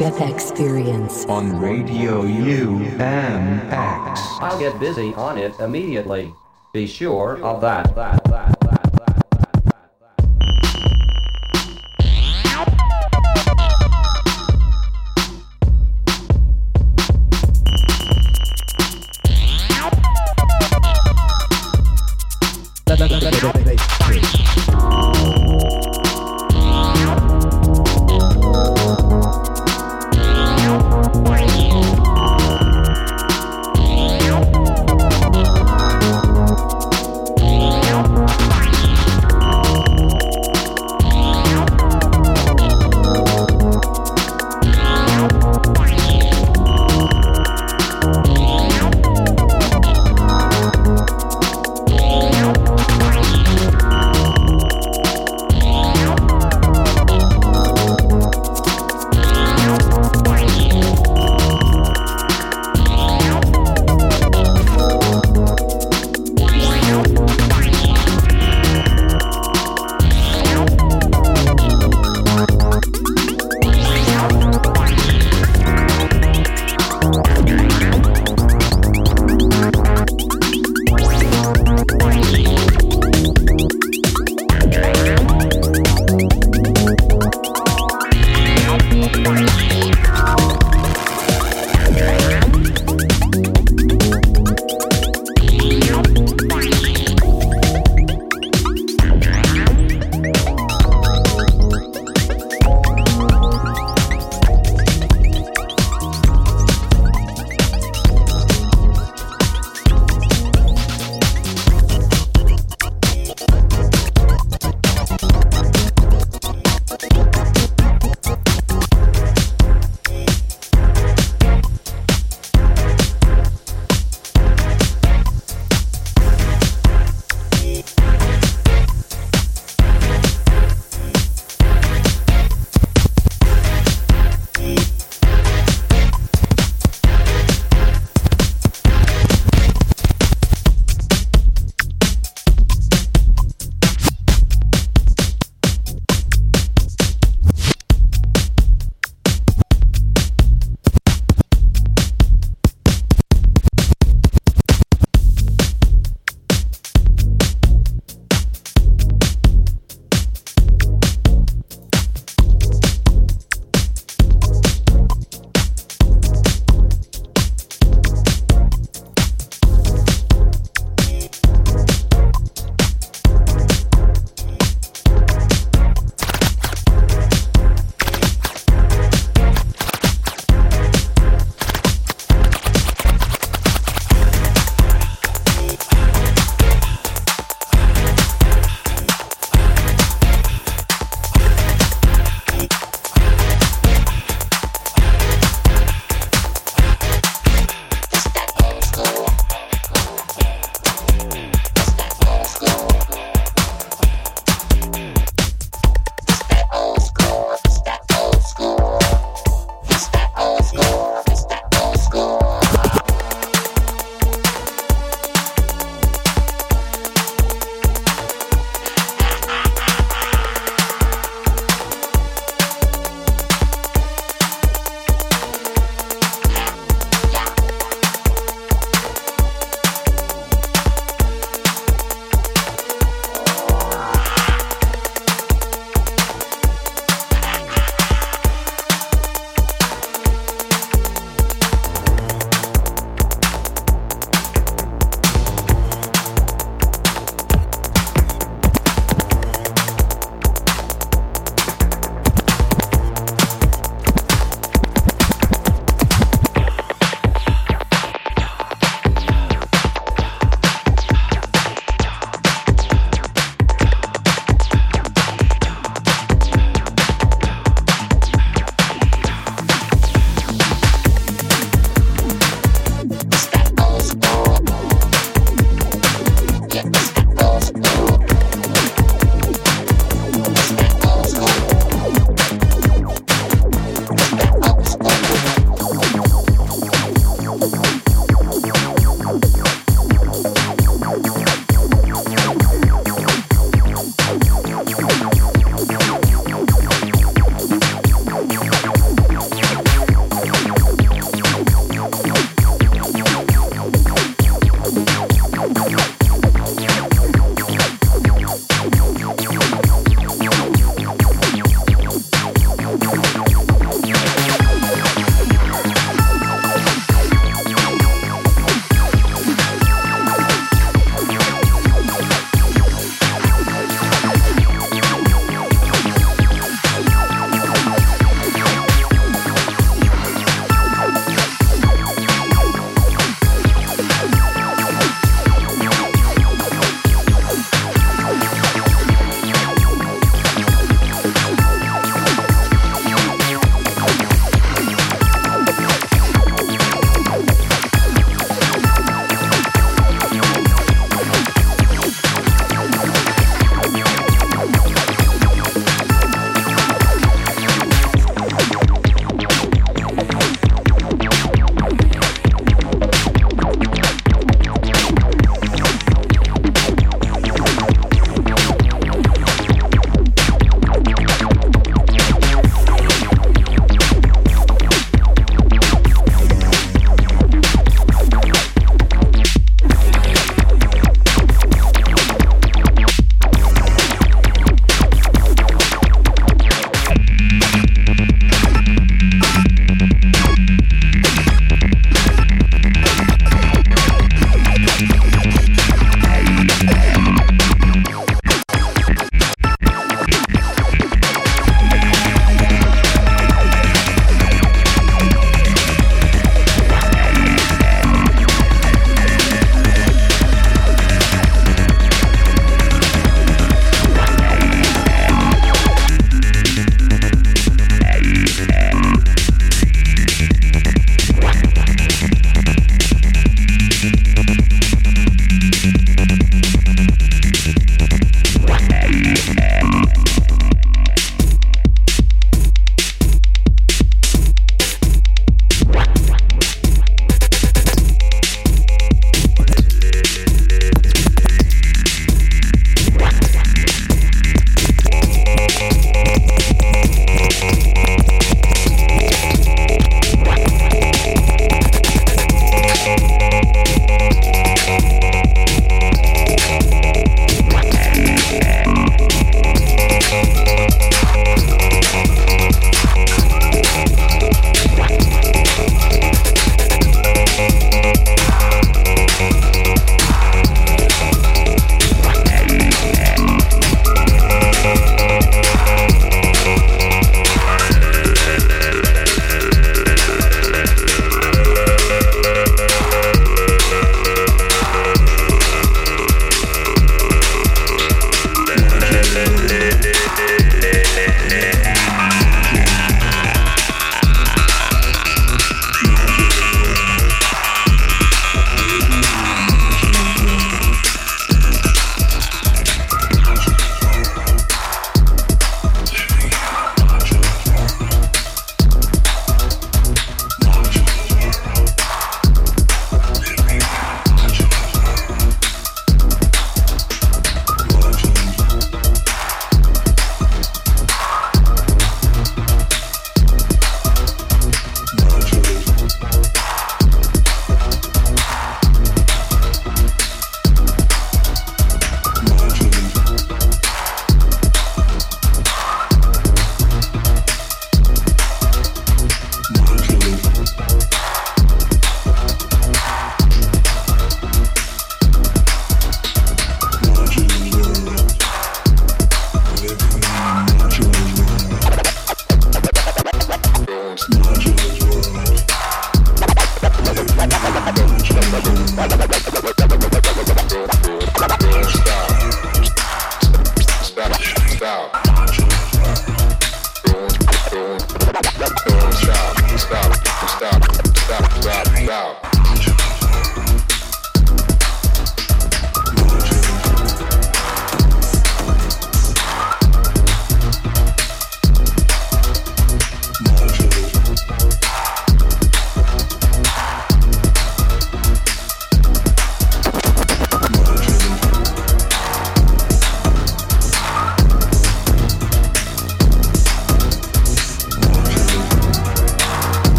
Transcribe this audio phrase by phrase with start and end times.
[0.00, 1.26] The Experience.
[1.26, 3.70] on Radio UMX.
[4.40, 6.32] I'll get busy on it immediately.
[6.72, 7.94] Be sure of that.
[7.94, 8.19] that, that, that,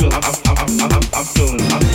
[0.00, 0.12] I'm.
[0.12, 1.60] I'm, I'm, I'm, I'm feeling.
[1.60, 1.85] I'm, feeling.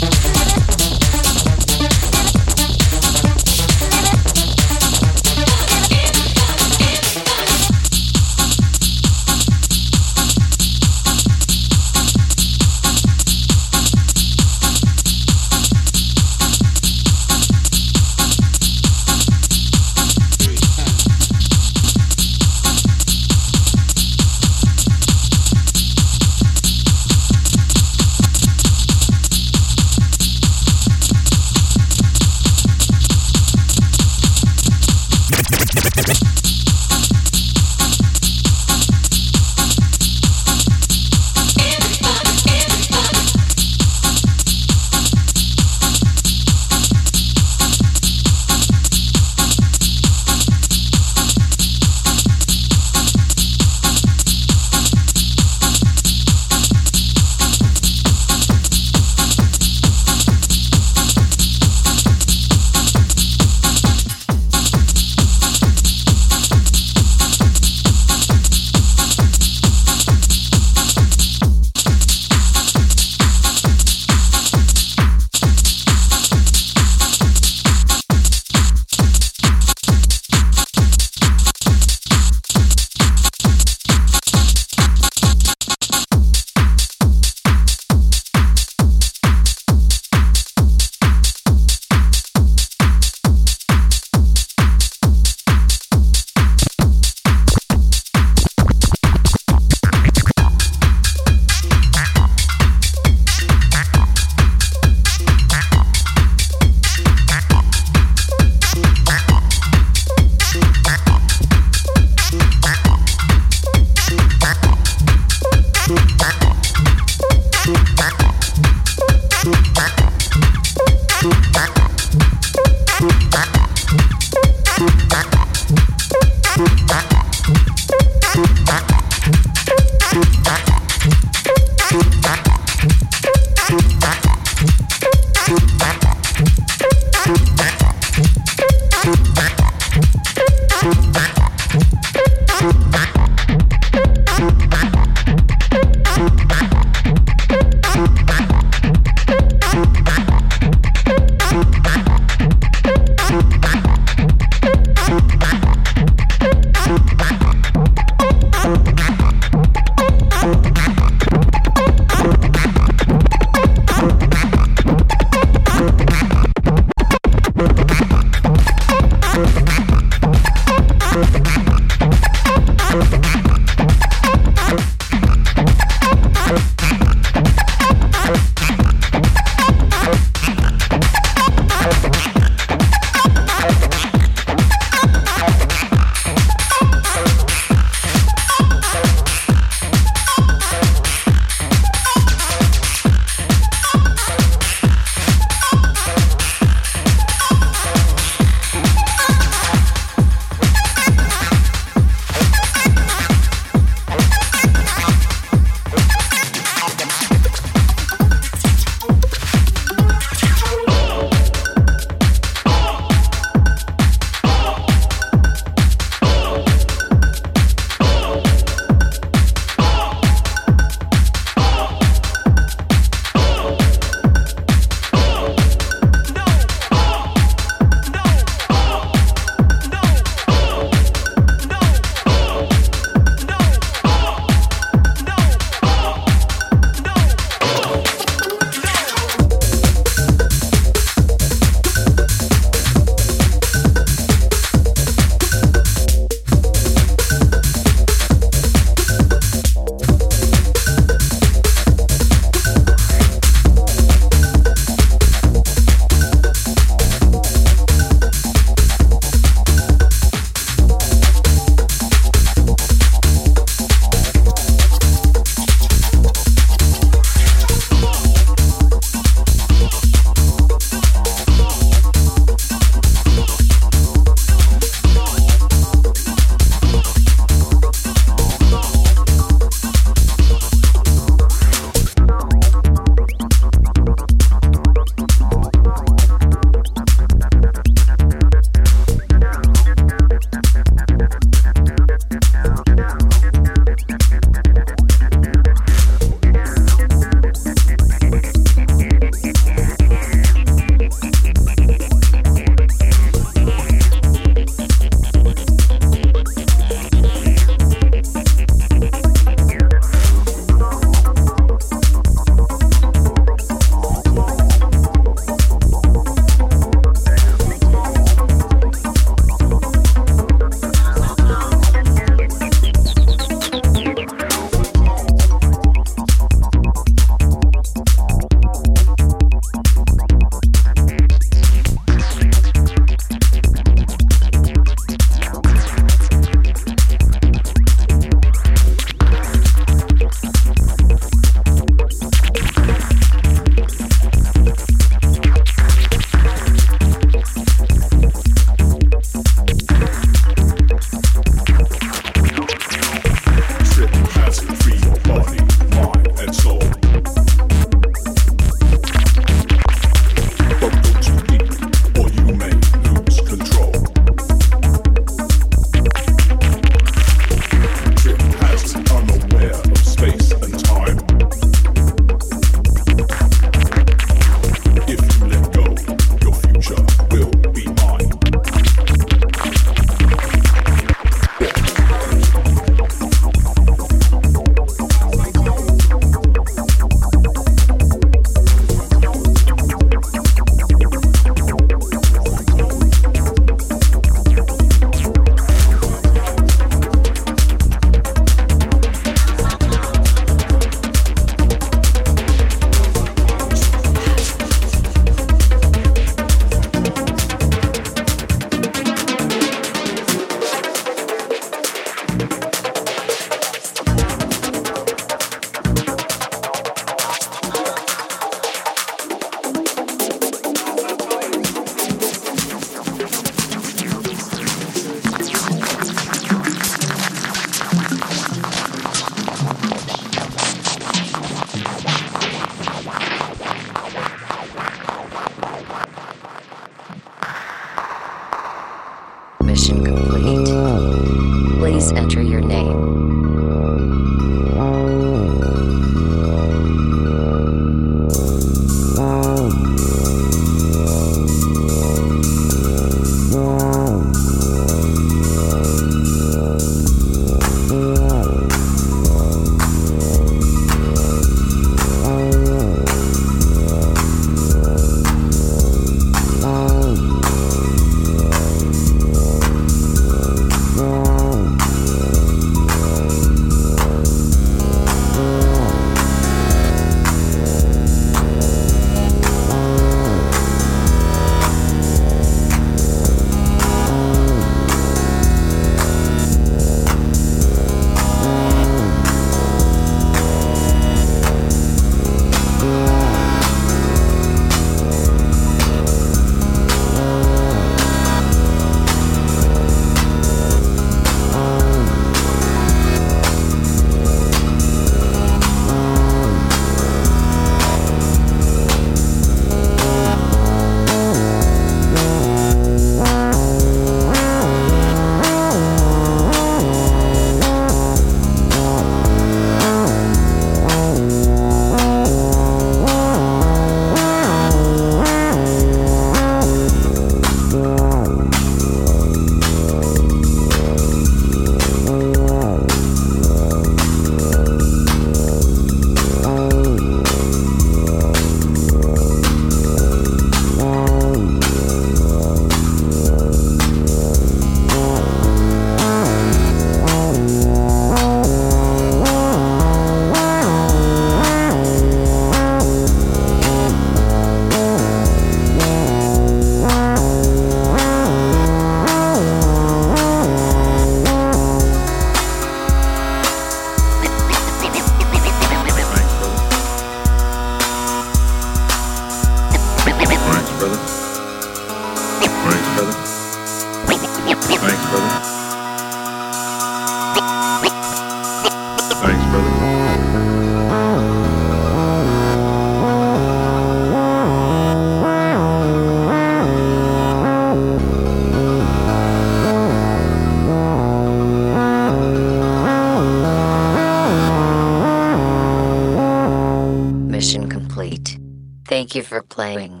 [599.11, 600.00] Thank you for playing.